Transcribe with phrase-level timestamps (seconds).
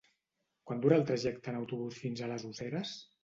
[0.69, 2.95] Quant dura el trajecte en autobús fins a les Useres?